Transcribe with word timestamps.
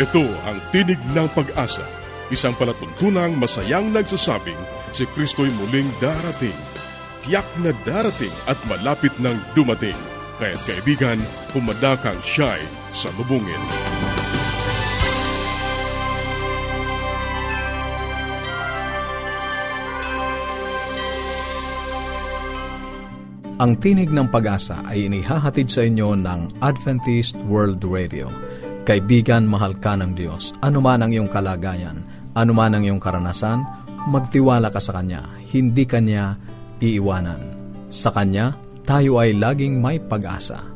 Ito 0.00 0.24
ang 0.48 0.56
Tinig 0.72 0.96
ng 1.12 1.28
Pag-asa, 1.36 1.84
isang 2.32 2.56
palatuntunang 2.56 3.36
masayang 3.36 3.92
nagsasabing 3.92 4.56
si 4.96 5.04
Kristo'y 5.04 5.52
muling 5.60 5.92
darating. 6.00 6.56
Tiyak 7.20 7.44
na 7.60 7.76
darating 7.84 8.32
at 8.48 8.56
malapit 8.64 9.12
nang 9.20 9.36
dumating. 9.52 10.00
Kaya't 10.40 10.64
kaibigan, 10.64 11.20
pumadakang 11.52 12.16
siya'y 12.24 12.64
sa 12.96 13.12
lubungin. 13.20 13.60
Ang 23.60 23.76
Tinig 23.84 24.08
ng 24.08 24.32
Pag-asa 24.32 24.80
ay 24.88 25.12
inihahatid 25.12 25.68
sa 25.68 25.84
inyo 25.84 26.16
ng 26.16 26.64
Adventist 26.64 27.36
World 27.44 27.84
Radio. 27.84 28.49
Kaibigan, 28.90 29.46
mahal 29.46 29.78
ka 29.78 29.94
ng 29.94 30.18
Diyos. 30.18 30.50
Ano 30.66 30.82
man 30.82 30.98
ang 30.98 31.14
iyong 31.14 31.30
kalagayan, 31.30 32.02
ano 32.34 32.50
man 32.50 32.74
ang 32.74 32.82
iyong 32.82 32.98
karanasan, 32.98 33.62
magtiwala 34.10 34.66
ka 34.66 34.82
sa 34.82 34.98
Kanya. 34.98 35.30
Hindi 35.46 35.86
Kanya 35.86 36.34
iiwanan. 36.82 37.38
Sa 37.86 38.10
Kanya, 38.10 38.50
tayo 38.82 39.22
ay 39.22 39.38
laging 39.38 39.78
may 39.78 40.02
pag-asa. 40.02 40.66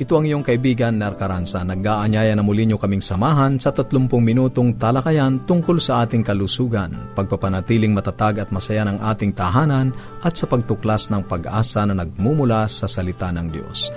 Ito 0.00 0.16
ang 0.16 0.24
iyong 0.24 0.48
kaibigan 0.48 0.96
na 0.96 1.12
Karansa. 1.12 1.60
Nag-aanyaya 1.60 2.32
na 2.32 2.40
muli 2.40 2.64
niyo 2.64 2.80
kaming 2.80 3.04
samahan 3.04 3.60
sa 3.60 3.68
30 3.68 4.16
minutong 4.16 4.80
talakayan 4.80 5.42
tungkol 5.44 5.76
sa 5.76 6.08
ating 6.08 6.24
kalusugan, 6.24 7.12
pagpapanatiling 7.12 7.92
matatag 7.92 8.40
at 8.40 8.48
masaya 8.48 8.88
ng 8.88 8.96
ating 9.12 9.36
tahanan 9.36 9.92
at 10.24 10.32
sa 10.40 10.48
pagtuklas 10.48 11.12
ng 11.12 11.20
pag-asa 11.26 11.84
na 11.84 11.92
nagmumula 11.98 12.64
sa 12.64 12.88
salita 12.88 13.28
ng 13.28 13.52
Diyos. 13.52 13.92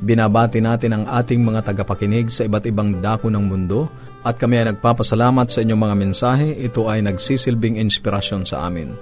Binabati 0.00 0.64
natin 0.64 0.96
ang 0.96 1.04
ating 1.04 1.44
mga 1.44 1.60
tagapakinig 1.72 2.32
sa 2.32 2.48
iba't 2.48 2.64
ibang 2.64 3.04
dako 3.04 3.28
ng 3.28 3.44
mundo 3.44 3.92
at 4.24 4.40
kami 4.40 4.64
ay 4.64 4.72
nagpapasalamat 4.72 5.52
sa 5.52 5.60
inyong 5.60 5.80
mga 5.80 5.96
mensahe. 5.96 6.48
Ito 6.56 6.88
ay 6.88 7.04
nagsisilbing 7.04 7.76
inspirasyon 7.76 8.48
sa 8.48 8.64
amin. 8.64 8.96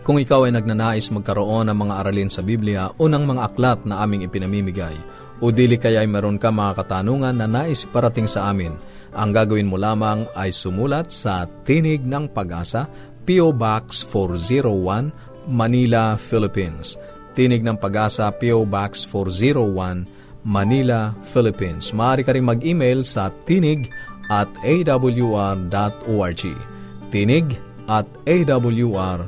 Kung 0.00 0.16
ikaw 0.16 0.48
ay 0.48 0.56
nagnanais 0.56 1.12
magkaroon 1.12 1.68
ng 1.68 1.76
mga 1.76 1.94
aralin 2.00 2.32
sa 2.32 2.40
Biblia 2.40 2.88
o 2.88 3.04
ng 3.04 3.20
mga 3.20 3.52
aklat 3.52 3.84
na 3.84 4.00
aming 4.00 4.24
ipinamimigay, 4.24 4.96
o 5.44 5.52
dili 5.52 5.76
kaya 5.76 6.04
ay 6.04 6.08
meron 6.08 6.40
ka 6.40 6.48
mga 6.48 6.84
katanungan 6.84 7.36
na 7.36 7.44
nais 7.44 7.84
parating 7.84 8.24
sa 8.24 8.48
amin, 8.48 8.72
ang 9.12 9.36
gagawin 9.36 9.68
mo 9.68 9.76
lamang 9.76 10.24
ay 10.38 10.54
sumulat 10.54 11.12
sa 11.12 11.44
Tinig 11.66 12.00
ng 12.00 12.32
Pag-asa, 12.32 12.88
P.O. 13.28 13.52
Box 13.52 14.06
401, 14.08 15.50
Manila, 15.50 16.14
Philippines. 16.16 16.96
Tinig 17.34 17.60
ng 17.60 17.76
Pag-asa, 17.76 18.30
P.O. 18.30 18.64
Box 18.64 19.02
401, 19.04 20.19
Manila, 20.44 21.12
Philippines. 21.32 21.92
Maaari 21.92 22.24
ka 22.24 22.32
rin 22.32 22.46
mag-email 22.48 23.04
sa 23.04 23.28
tinig 23.44 23.92
at 24.30 24.48
awr.org. 24.62 26.42
Tinig 27.10 27.46
at 27.90 28.06
awr.org. 28.24 29.24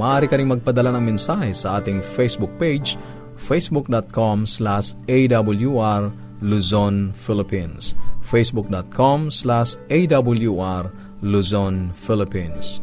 Maaari 0.00 0.26
ka 0.26 0.36
rin 0.40 0.48
magpadala 0.48 0.96
ng 0.96 1.04
mensahe 1.04 1.52
sa 1.52 1.78
ating 1.78 2.00
Facebook 2.00 2.56
page 2.56 2.96
facebook.com 3.36 4.46
slash 4.46 4.94
awr 5.10 6.12
Luzon, 6.42 7.14
Philippines. 7.14 7.94
facebook.com 8.22 9.30
slash 9.30 9.78
awr 9.90 10.90
Luzon, 11.22 11.94
Philippines. 11.94 12.82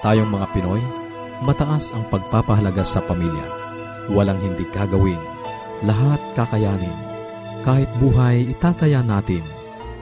Tayong 0.02 0.34
mga 0.34 0.50
Pinoy, 0.50 0.82
mataas 1.46 1.94
ang 1.94 2.02
pagpapahalaga 2.10 2.82
sa 2.82 2.98
pamilya. 3.06 3.46
Walang 4.10 4.42
hindi 4.42 4.66
gagawin. 4.74 5.22
Lahat 5.86 6.18
kakayanin. 6.34 6.98
Kahit 7.62 7.86
buhay, 8.02 8.50
itataya 8.50 8.98
natin. 8.98 9.46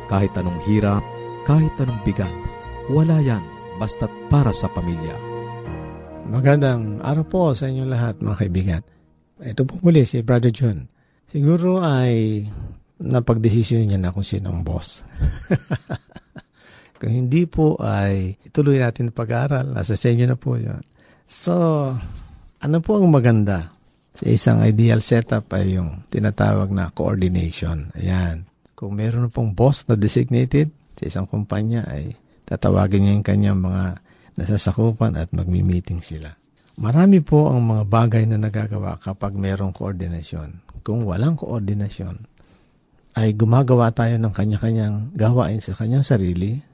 Kahit 0.09 0.33
anong 0.41 0.57
hirap, 0.65 1.05
kahit 1.45 1.77
anong 1.77 2.01
bigat. 2.01 2.33
Wala 2.89 3.21
yan, 3.21 3.45
basta't 3.77 4.09
para 4.33 4.57
sa 4.57 4.73
pamilya. 4.73 5.13
Magandang 6.33 7.05
araw 7.05 7.25
po 7.29 7.43
sa 7.53 7.69
inyo 7.69 7.85
lahat, 7.85 8.25
mga 8.25 8.41
kaibigan. 8.41 8.83
Ito 9.37 9.69
po 9.69 9.85
muli 9.85 10.09
si 10.09 10.25
Brother 10.25 10.49
John. 10.49 10.89
Siguro 11.29 11.85
ay 11.85 12.49
napagdesisyon 13.05 13.85
niya 13.85 14.01
na 14.01 14.17
kung 14.17 14.25
sino 14.25 14.49
ang 14.49 14.65
boss. 14.65 15.05
Kung 17.01 17.17
hindi 17.17 17.49
po 17.49 17.81
ay 17.81 18.37
ituloy 18.45 18.77
natin 18.77 19.09
pag-aaral. 19.09 19.73
Nasa 19.73 19.97
sa 19.97 20.13
inyo 20.13 20.29
na 20.29 20.37
po 20.37 20.61
yun. 20.61 20.85
So, 21.25 21.55
ano 22.61 22.77
po 22.85 23.01
ang 23.01 23.09
maganda 23.09 23.73
sa 24.13 24.29
isang 24.29 24.61
ideal 24.61 25.01
setup 25.01 25.49
ay 25.57 25.81
yung 25.81 26.05
tinatawag 26.13 26.69
na 26.69 26.93
coordination. 26.93 27.89
Ayan. 27.97 28.45
Kung 28.77 29.01
meron 29.01 29.33
pong 29.33 29.57
boss 29.57 29.89
na 29.89 29.97
designated 29.97 30.69
sa 31.01 31.09
isang 31.09 31.25
kumpanya 31.25 31.89
ay 31.89 32.13
tatawagin 32.45 33.09
niya 33.09 33.17
yung 33.17 33.25
kanyang 33.25 33.61
mga 33.65 33.85
nasasakupan 34.37 35.17
at 35.17 35.33
magmi-meeting 35.33 36.05
sila. 36.05 36.37
Marami 36.77 37.25
po 37.25 37.49
ang 37.49 37.65
mga 37.65 37.85
bagay 37.89 38.25
na 38.29 38.37
nagagawa 38.37 39.01
kapag 39.01 39.33
merong 39.33 39.73
koordinasyon. 39.73 40.81
Kung 40.85 41.09
walang 41.09 41.37
koordinasyon, 41.37 42.29
ay 43.17 43.33
gumagawa 43.37 43.89
tayo 43.93 44.21
ng 44.21 44.33
kanya-kanyang 44.33 45.13
gawain 45.17 45.65
sa 45.65 45.73
kanyang 45.77 46.05
sarili 46.05 46.70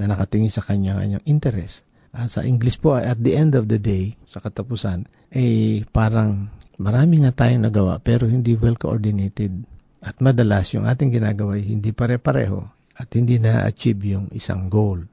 na 0.00 0.08
nakatingin 0.08 0.48
sa 0.48 0.64
kanya-kanyang 0.64 1.20
interest. 1.28 1.84
At 2.10 2.32
sa 2.32 2.42
English 2.42 2.80
po, 2.80 2.98
at 2.98 3.20
the 3.20 3.36
end 3.36 3.54
of 3.54 3.70
the 3.70 3.78
day, 3.78 4.16
sa 4.26 4.42
katapusan, 4.42 5.06
eh 5.30 5.84
parang 5.94 6.50
marami 6.80 7.22
nga 7.22 7.30
tayong 7.30 7.70
nagawa 7.70 8.02
pero 8.02 8.26
hindi 8.26 8.56
well 8.58 8.74
coordinated. 8.74 9.52
At 10.00 10.18
madalas 10.24 10.72
yung 10.72 10.88
ating 10.88 11.12
ginagawa 11.12 11.60
ay 11.60 11.68
hindi 11.68 11.92
pare-pareho 11.92 12.64
at 12.96 13.08
hindi 13.12 13.36
na-achieve 13.36 14.16
yung 14.16 14.26
isang 14.32 14.72
goal. 14.72 15.04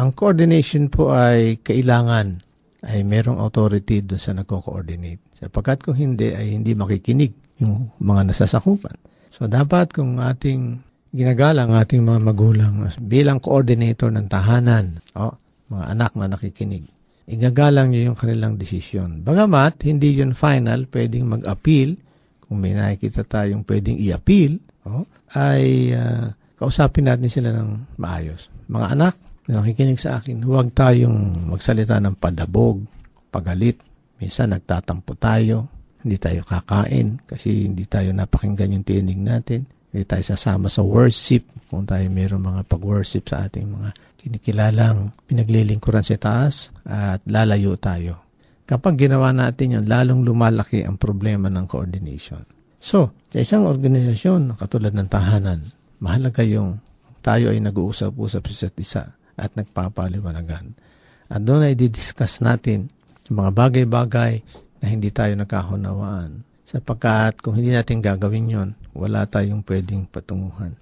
Ang 0.00 0.16
coordination 0.16 0.88
po 0.88 1.12
ay 1.12 1.60
kailangan 1.60 2.40
ay 2.88 3.04
merong 3.04 3.36
authority 3.44 4.00
doon 4.00 4.22
sa 4.22 4.32
nagko-coordinate. 4.32 5.20
Sapagkat 5.36 5.84
kung 5.84 5.96
hindi 6.00 6.32
ay 6.32 6.56
hindi 6.56 6.72
makikinig 6.72 7.60
yung 7.60 7.92
mga 8.00 8.32
nasasakupan. 8.32 8.96
So 9.28 9.46
dapat 9.46 9.92
kung 9.92 10.18
ating 10.18 10.80
ginagalang 11.10 11.74
ating 11.74 12.06
mga 12.06 12.20
magulang 12.22 12.86
bilang 13.02 13.42
coordinator 13.42 14.14
ng 14.14 14.30
tahanan, 14.30 15.02
o, 15.18 15.34
mga 15.70 15.84
anak 15.94 16.12
na 16.14 16.30
nakikinig. 16.30 16.86
Igagalang 17.30 17.90
niyo 17.90 18.10
yung 18.10 18.18
kanilang 18.18 18.58
desisyon. 18.58 19.22
Bagamat, 19.22 19.86
hindi 19.86 20.18
yun 20.18 20.34
final, 20.34 20.86
pwedeng 20.90 21.30
mag-appeal. 21.30 21.94
Kung 22.42 22.58
may 22.58 22.74
nakikita 22.74 23.22
tayong 23.22 23.62
pwedeng 23.62 23.98
i-appeal, 23.98 24.58
o, 24.86 25.06
ay 25.38 25.94
uh, 25.94 26.34
kausapin 26.58 27.06
natin 27.06 27.30
sila 27.30 27.54
ng 27.54 27.98
maayos. 27.98 28.50
Mga 28.66 28.86
anak 28.98 29.14
na 29.46 29.62
nakikinig 29.62 29.98
sa 29.98 30.18
akin, 30.18 30.42
huwag 30.42 30.74
tayong 30.74 31.46
magsalita 31.50 32.02
ng 32.02 32.18
padabog, 32.18 32.82
pagalit. 33.30 33.78
Minsan 34.18 34.54
nagtatampo 34.54 35.14
tayo, 35.14 35.70
hindi 36.02 36.18
tayo 36.18 36.42
kakain 36.42 37.22
kasi 37.26 37.70
hindi 37.70 37.86
tayo 37.86 38.10
napakinggan 38.10 38.74
yung 38.74 38.86
tinig 38.86 39.20
natin 39.20 39.79
hindi 39.90 40.06
tayo 40.06 40.22
sasama 40.22 40.70
sa 40.70 40.86
worship 40.86 41.46
kung 41.66 41.82
tayo 41.82 42.06
mayroong 42.06 42.42
mga 42.42 42.62
pag-worship 42.70 43.26
sa 43.26 43.46
ating 43.50 43.66
mga 43.66 43.90
kinikilalang 44.22 45.10
pinaglilingkuran 45.26 46.06
sa 46.06 46.14
taas 46.20 46.70
at 46.86 47.18
lalayo 47.26 47.74
tayo. 47.74 48.22
Kapag 48.70 49.02
ginawa 49.02 49.34
natin 49.34 49.82
yan, 49.82 49.84
lalong 49.90 50.22
lumalaki 50.22 50.86
ang 50.86 50.94
problema 50.94 51.50
ng 51.50 51.66
coordination. 51.66 52.46
So, 52.78 53.10
sa 53.26 53.42
isang 53.42 53.66
organisasyon 53.66 54.54
katulad 54.62 54.94
ng 54.94 55.10
tahanan, 55.10 55.74
mahalaga 55.98 56.46
yung 56.46 56.78
tayo 57.18 57.50
ay 57.50 57.58
nag-uusap-usap 57.58 58.42
sa 58.46 58.52
isa't 58.54 58.76
isa 58.78 59.04
at 59.34 59.50
nagpapaliwanagan. 59.58 60.78
At 61.26 61.40
doon 61.42 61.66
ay 61.66 61.74
didiscuss 61.74 62.38
natin 62.38 62.94
mga 63.30 63.50
bagay-bagay 63.54 64.42
na 64.82 64.86
hindi 64.90 65.14
tayo 65.14 65.38
nagkahunawaan. 65.38 66.42
Sapagkat 66.70 67.42
kung 67.42 67.58
hindi 67.58 67.74
natin 67.74 67.98
gagawin 67.98 68.46
yon, 68.46 68.68
wala 68.94 69.26
tayong 69.26 69.66
pwedeng 69.66 70.06
patunguhan. 70.06 70.78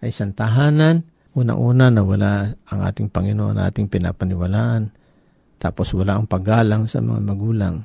Ay 0.00 0.08
isang 0.08 0.32
tahanan, 0.32 1.04
unang-una 1.36 1.92
na 1.92 2.00
wala 2.00 2.56
ang 2.72 2.80
ating 2.80 3.12
Panginoon 3.12 3.60
na 3.60 3.68
ating 3.68 3.92
pinapaniwalaan, 3.92 4.88
tapos 5.60 5.92
wala 5.92 6.16
ang 6.16 6.24
paggalang 6.24 6.88
sa 6.88 7.04
mga 7.04 7.20
magulang. 7.20 7.84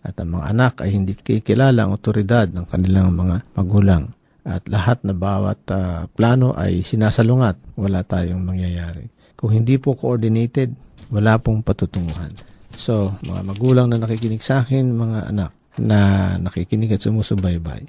At 0.00 0.16
ang 0.16 0.32
mga 0.32 0.44
anak 0.48 0.72
ay 0.80 0.96
hindi 0.96 1.12
kikilala 1.12 1.84
ang 1.84 1.92
otoridad 1.92 2.48
ng 2.48 2.64
kanilang 2.64 3.12
mga 3.12 3.44
magulang 3.52 4.08
at 4.42 4.64
lahat 4.64 5.04
na 5.04 5.12
bawat 5.12 5.60
uh, 5.68 6.08
plano 6.16 6.56
ay 6.56 6.80
sinasalungat, 6.88 7.60
wala 7.76 8.00
tayong 8.00 8.40
mangyayari. 8.40 9.12
Kung 9.36 9.52
hindi 9.52 9.76
po 9.76 9.92
coordinated, 9.92 10.72
wala 11.12 11.36
pong 11.36 11.60
patutunguhan. 11.60 12.32
So, 12.80 13.12
mga 13.20 13.44
magulang 13.44 13.86
na 13.92 14.00
nakikinig 14.00 14.40
sa 14.40 14.64
akin, 14.64 14.88
mga 14.96 15.28
anak 15.28 15.52
na 15.80 16.34
nakikinig 16.36 16.96
at 16.96 17.04
sumusubaybay, 17.04 17.88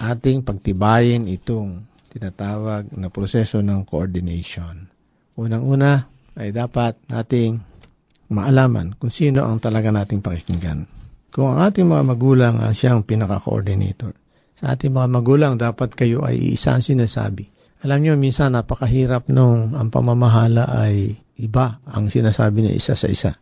ating 0.00 0.44
pagtibayin 0.44 1.30
itong 1.30 1.86
tinatawag 2.12 2.90
na 2.94 3.08
proseso 3.08 3.62
ng 3.64 3.86
coordination. 3.86 4.86
Unang-una 5.34 6.06
ay 6.38 6.54
dapat 6.54 6.98
nating 7.10 7.58
maalaman 8.30 8.94
kung 8.98 9.10
sino 9.10 9.46
ang 9.46 9.58
talaga 9.58 9.90
nating 9.90 10.22
pakikinggan. 10.22 10.86
Kung 11.34 11.54
ang 11.54 11.66
ating 11.66 11.86
mga 11.86 12.04
magulang 12.06 12.54
ang 12.62 12.74
siyang 12.74 13.02
pinaka-coordinator, 13.02 14.14
sa 14.54 14.78
ating 14.78 14.94
mga 14.94 15.08
magulang, 15.10 15.52
dapat 15.58 15.98
kayo 15.98 16.22
ay 16.22 16.54
iisa 16.54 16.78
ang 16.78 16.84
sinasabi. 16.86 17.50
Alam 17.82 17.98
niyo, 18.00 18.14
minsan 18.14 18.54
napakahirap 18.54 19.26
nung 19.28 19.74
ang 19.74 19.90
pamamahala 19.90 20.70
ay 20.70 21.18
iba 21.42 21.82
ang 21.90 22.06
sinasabi 22.08 22.64
niya 22.64 22.72
isa 22.78 22.94
sa 22.94 23.10
isa. 23.10 23.32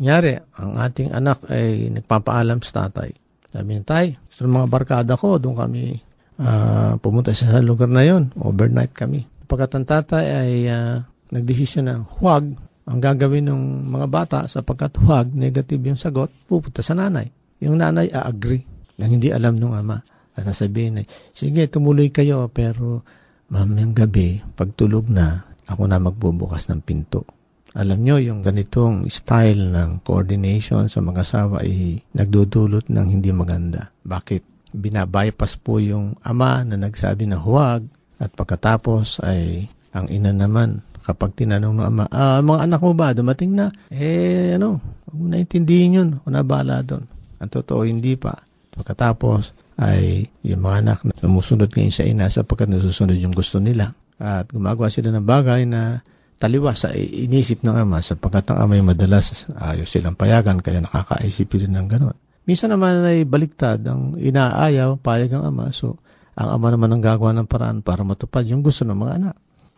Kunyari, 0.00 0.34
ang 0.58 0.80
ating 0.80 1.12
anak 1.12 1.44
ay 1.52 1.92
nagpapaalam 1.92 2.64
sa 2.64 2.88
tatay. 2.88 3.21
Sabi 3.52 3.76
niya, 3.76 3.84
tay, 3.84 4.06
sa 4.32 4.48
mga 4.48 4.66
barkada 4.66 5.12
ko, 5.12 5.36
doon 5.36 5.52
kami 5.52 6.00
uh, 6.40 6.96
pumunta 6.98 7.36
sa 7.36 7.60
lugar 7.60 7.92
na 7.92 8.00
yon 8.00 8.32
Overnight 8.40 8.96
kami. 8.96 9.28
Pagkat 9.44 9.76
ang 9.76 9.86
tatay 9.86 10.24
ay 10.24 10.52
uh, 10.72 11.04
nagdesisyon 11.28 11.84
na 11.84 12.00
huwag 12.00 12.48
ang 12.88 12.98
gagawin 12.98 13.46
ng 13.46 13.92
mga 13.92 14.06
bata 14.08 14.38
sapagkat 14.48 14.96
huwag, 15.04 15.30
negative 15.36 15.84
yung 15.84 16.00
sagot, 16.00 16.32
pupunta 16.48 16.80
sa 16.80 16.96
nanay. 16.96 17.28
Yung 17.60 17.78
nanay 17.78 18.10
a-agree 18.10 18.64
na 18.98 19.06
hindi 19.06 19.28
alam 19.30 19.54
ng 19.54 19.76
ama. 19.76 20.00
At 20.32 20.48
sasabihin 20.48 21.04
ay, 21.04 21.06
sige, 21.36 21.68
tumuloy 21.68 22.08
kayo, 22.08 22.48
pero 22.48 23.04
mamayang 23.52 23.92
gabi, 23.92 24.40
pagtulog 24.56 25.12
na, 25.12 25.44
ako 25.68 25.84
na 25.84 26.00
magbubukas 26.00 26.72
ng 26.72 26.80
pinto. 26.80 27.28
Alam 27.72 28.04
nyo, 28.04 28.16
yung 28.20 28.44
ganitong 28.44 29.08
style 29.08 29.72
ng 29.72 30.04
coordination 30.04 30.92
sa 30.92 31.00
mga 31.00 31.24
asawa 31.24 31.64
ay 31.64 32.04
nagdudulot 32.12 32.92
ng 32.92 33.06
hindi 33.08 33.32
maganda. 33.32 33.88
Bakit? 34.04 34.72
Binabypass 34.72 35.60
po 35.60 35.80
yung 35.80 36.16
ama 36.24 36.64
na 36.64 36.80
nagsabi 36.80 37.28
na 37.28 37.36
huwag 37.36 37.84
at 38.16 38.32
pagkatapos 38.32 39.20
ay 39.20 39.68
ang 39.92 40.08
ina 40.08 40.32
naman 40.32 40.80
kapag 41.04 41.36
tinanong 41.36 41.76
ng 41.76 41.84
ama, 41.84 42.04
ah, 42.08 42.40
mga 42.40 42.60
anak 42.70 42.80
mo 42.80 42.92
ba, 42.94 43.12
dumating 43.12 43.52
na? 43.52 43.68
Eh, 43.90 44.56
ano, 44.56 44.78
huwag 45.04 45.16
mo 45.18 45.24
naintindihin 45.28 45.98
yun, 45.98 46.08
o 46.22 46.30
nabala 46.30 46.80
doon. 46.80 47.04
Ang 47.42 47.50
totoo, 47.50 47.82
hindi 47.82 48.14
pa. 48.14 48.38
Pagkatapos, 48.72 49.52
ay 49.82 50.30
yung 50.46 50.62
mga 50.62 50.76
anak 50.84 50.98
na 51.02 51.12
sumusunod 51.18 51.68
ngayon 51.72 51.94
sa 51.94 52.06
ina 52.06 52.30
sapagkat 52.30 52.70
nasusunod 52.70 53.18
yung 53.18 53.34
gusto 53.34 53.58
nila. 53.58 53.90
At 54.22 54.46
gumagawa 54.54 54.86
sila 54.86 55.10
ng 55.10 55.26
bagay 55.26 55.66
na 55.66 56.06
taliwas 56.42 56.82
sa 56.82 56.90
inisip 56.98 57.62
ng 57.62 57.86
ama 57.86 58.02
sapagkat 58.02 58.50
ang 58.50 58.66
ama 58.66 58.74
ay 58.74 58.82
madalas 58.82 59.46
ayos 59.54 59.94
silang 59.94 60.18
payagan 60.18 60.58
kaya 60.58 60.82
nakakaisip 60.82 61.54
rin 61.54 61.70
ng 61.70 61.86
ganon. 61.86 62.18
Minsan 62.42 62.74
naman 62.74 63.06
ay 63.06 63.22
baliktad 63.22 63.78
ang 63.86 64.18
inaayaw, 64.18 64.98
payag 64.98 65.30
ang 65.38 65.54
ama. 65.54 65.70
So, 65.70 66.02
ang 66.34 66.58
ama 66.58 66.74
naman 66.74 66.90
ang 66.90 67.02
gagawa 67.02 67.30
ng 67.38 67.46
paraan 67.46 67.86
para 67.86 68.02
matupad 68.02 68.42
yung 68.42 68.66
gusto 68.66 68.82
ng 68.82 68.98
mga 68.98 69.12
anak. 69.22 69.36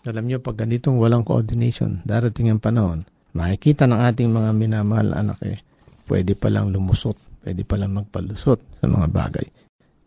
Alam 0.08 0.24
niyo, 0.24 0.40
pag 0.40 0.56
ganitong 0.56 0.96
walang 0.96 1.24
coordination, 1.28 2.00
darating 2.08 2.48
ang 2.48 2.64
panahon, 2.64 3.04
makikita 3.36 3.84
ng 3.84 4.00
ating 4.00 4.32
mga 4.32 4.50
minamahal 4.56 5.12
na 5.12 5.16
anak 5.20 5.38
eh, 5.44 5.60
pwede 6.08 6.32
palang 6.32 6.72
lumusot, 6.72 7.16
pwede 7.44 7.68
palang 7.68 7.92
magpalusot 8.00 8.80
sa 8.80 8.86
mga 8.88 9.08
bagay. 9.12 9.46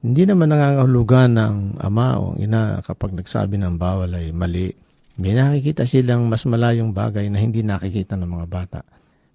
Hindi 0.01 0.25
naman 0.25 0.49
nangangahulugan 0.49 1.29
ng 1.37 1.55
ama 1.81 2.17
o 2.21 2.37
ina 2.37 2.81
kapag 2.81 3.13
nagsabi 3.13 3.57
ng 3.61 3.77
bawal 3.77 4.13
ay 4.17 4.33
mali. 4.33 4.69
May 5.17 5.33
nakikita 5.33 5.89
silang 5.89 6.29
mas 6.29 6.45
malayong 6.45 6.93
bagay 6.93 7.25
na 7.33 7.41
hindi 7.41 7.65
nakikita 7.65 8.13
ng 8.13 8.29
mga 8.37 8.47
bata. 8.47 8.81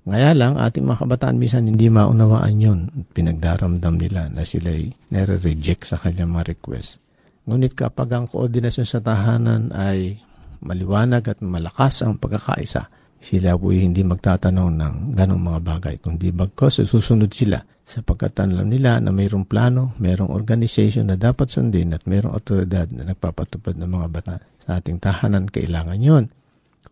Ngaya 0.07 0.35
lang, 0.35 0.55
ating 0.59 0.87
mga 0.87 1.07
kabataan 1.07 1.39
minsan 1.39 1.67
hindi 1.67 1.91
maunawaan 1.91 2.55
yon 2.59 2.81
Pinagdaramdam 3.11 3.99
nila 3.99 4.31
na 4.31 4.47
sila 4.47 4.71
ay 4.71 4.95
nare-reject 5.11 5.91
sa 5.91 5.99
kanyang 5.99 6.31
mga 6.31 6.55
request. 6.55 7.03
Ngunit 7.51 7.75
kapag 7.75 8.15
ang 8.15 8.27
koordinasyon 8.31 8.87
sa 8.87 9.03
tahanan 9.03 9.75
ay 9.75 10.23
maliwanag 10.63 11.27
at 11.27 11.39
malakas 11.43 12.07
ang 12.07 12.15
pagkakaisa, 12.15 12.87
sila 13.23 13.55
po 13.59 13.75
hindi 13.75 14.03
magtatanong 14.07 14.71
ng 14.79 14.95
ganong 15.19 15.43
mga 15.43 15.61
bagay, 15.63 15.95
kundi 15.99 16.31
bagkos 16.31 16.83
susunod 16.83 17.31
sila 17.31 17.63
sapagkat 17.83 18.39
alam 18.43 18.71
nila 18.71 19.03
na 19.03 19.11
mayroong 19.11 19.47
plano, 19.47 19.99
mayroong 19.99 20.31
organization 20.31 21.11
na 21.11 21.19
dapat 21.19 21.51
sundin 21.51 21.95
at 21.95 22.07
mayroong 22.07 22.35
otoridad 22.35 22.87
na 22.95 23.07
nagpapatupad 23.07 23.75
ng 23.79 23.91
mga 23.91 24.07
bata 24.11 24.35
sa 24.63 24.79
ating 24.79 25.03
tahanan, 25.03 25.51
kailangan 25.51 25.99
yon. 25.99 26.31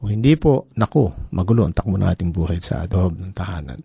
Kung 0.00 0.10
hindi 0.10 0.34
po, 0.34 0.66
naku, 0.74 1.12
magulo 1.30 1.68
ang 1.68 1.76
takbo 1.76 1.94
ng 1.94 2.08
ating 2.08 2.32
buhay 2.32 2.58
sa 2.58 2.88
loob 2.88 3.20
ng 3.20 3.36
tahanan. 3.36 3.78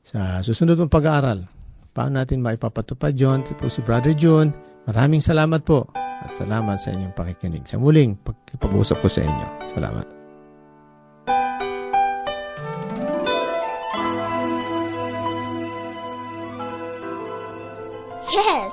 Sa 0.00 0.40
susunod 0.40 0.80
mong 0.80 0.88
pag-aaral, 0.88 1.44
paano 1.92 2.18
natin 2.18 2.40
maipapatupad 2.40 3.12
yun? 3.12 3.44
Ito 3.44 3.52
po 3.52 3.68
si 3.68 3.84
Brother 3.84 4.16
John. 4.16 4.50
Maraming 4.88 5.20
salamat 5.20 5.62
po 5.68 5.86
at 5.94 6.32
salamat 6.32 6.80
sa 6.80 6.90
inyong 6.96 7.12
pakikinig. 7.12 7.68
Sa 7.68 7.76
muling 7.76 8.16
pag-usap 8.56 9.04
ko 9.04 9.08
sa 9.12 9.22
inyo. 9.22 9.48
Salamat. 9.76 10.06
Yes, 18.28 18.72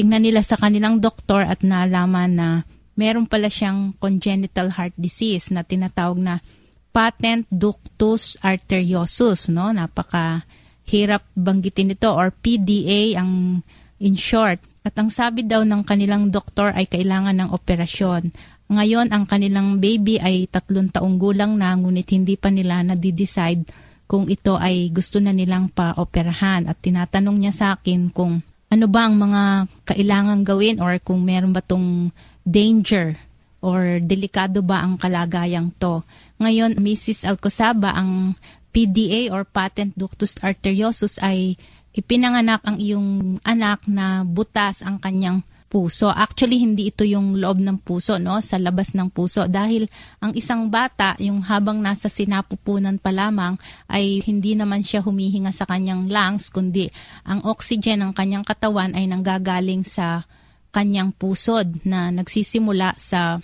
pinatingnan 0.00 0.24
nila 0.24 0.40
sa 0.40 0.56
kanilang 0.56 0.96
doktor 0.96 1.44
at 1.44 1.60
nalaman 1.60 2.32
na 2.32 2.48
meron 2.96 3.28
pala 3.28 3.52
siyang 3.52 3.92
congenital 4.00 4.72
heart 4.72 4.96
disease 4.96 5.52
na 5.52 5.60
tinatawag 5.60 6.16
na 6.16 6.40
patent 6.88 7.44
ductus 7.52 8.40
arteriosus, 8.40 9.52
no? 9.52 9.68
Napaka 9.68 10.48
hirap 10.88 11.28
banggitin 11.36 11.92
ito 11.92 12.08
or 12.08 12.32
PDA 12.32 13.20
ang 13.20 13.60
in 14.00 14.16
short. 14.16 14.64
At 14.80 14.96
ang 14.96 15.12
sabi 15.12 15.44
daw 15.44 15.68
ng 15.68 15.84
kanilang 15.84 16.32
doktor 16.32 16.72
ay 16.72 16.88
kailangan 16.88 17.36
ng 17.36 17.52
operasyon. 17.52 18.32
Ngayon, 18.72 19.12
ang 19.12 19.28
kanilang 19.28 19.76
baby 19.84 20.16
ay 20.16 20.48
tatlong 20.48 20.88
taong 20.88 21.20
gulang 21.20 21.60
na, 21.60 21.76
ngunit 21.76 22.08
hindi 22.16 22.40
pa 22.40 22.48
nila 22.48 22.80
na-decide 22.80 23.68
kung 24.08 24.26
ito 24.32 24.56
ay 24.56 24.88
gusto 24.88 25.20
na 25.20 25.36
nilang 25.36 25.68
pa-operahan. 25.68 26.64
At 26.64 26.80
tinatanong 26.80 27.36
niya 27.36 27.52
sa 27.52 27.66
akin 27.76 28.08
kung 28.08 28.40
ano 28.70 28.86
ba 28.86 29.10
ang 29.10 29.18
mga 29.18 29.42
kailangan 29.82 30.46
gawin 30.46 30.78
or 30.78 30.94
kung 31.02 31.26
meron 31.26 31.50
ba 31.50 31.58
tong 31.58 32.14
danger 32.46 33.18
or 33.60 33.98
delikado 34.00 34.62
ba 34.64 34.80
ang 34.80 34.96
kalagayang 34.96 35.74
to. 35.76 36.00
Ngayon, 36.40 36.80
Mrs. 36.80 37.28
Alcosaba, 37.28 37.92
ang 37.92 38.32
PDA 38.70 39.28
or 39.34 39.44
patent 39.44 39.92
ductus 39.98 40.38
arteriosus 40.40 41.18
ay 41.20 41.58
ipinanganak 41.90 42.62
ang 42.62 42.78
iyong 42.78 43.42
anak 43.42 43.82
na 43.90 44.22
butas 44.22 44.80
ang 44.86 45.02
kanyang 45.02 45.42
puso. 45.70 46.10
Actually, 46.10 46.58
hindi 46.58 46.90
ito 46.90 47.06
yung 47.06 47.38
loob 47.38 47.62
ng 47.62 47.78
puso, 47.86 48.18
no? 48.18 48.42
Sa 48.42 48.58
labas 48.58 48.90
ng 48.90 49.06
puso. 49.06 49.46
Dahil 49.46 49.86
ang 50.18 50.34
isang 50.34 50.66
bata, 50.66 51.14
yung 51.22 51.46
habang 51.46 51.78
nasa 51.78 52.10
sinapupunan 52.10 52.98
pa 52.98 53.14
lamang, 53.14 53.54
ay 53.86 54.18
hindi 54.26 54.58
naman 54.58 54.82
siya 54.82 55.06
humihinga 55.06 55.54
sa 55.54 55.70
kanyang 55.70 56.10
lungs, 56.10 56.50
kundi 56.50 56.90
ang 57.22 57.38
oxygen 57.46 58.02
ng 58.02 58.12
kanyang 58.12 58.42
katawan 58.42 58.98
ay 58.98 59.06
nanggagaling 59.06 59.86
sa 59.86 60.26
kanyang 60.74 61.14
pusod 61.14 61.78
na 61.86 62.10
nagsisimula 62.10 62.98
sa 62.98 63.38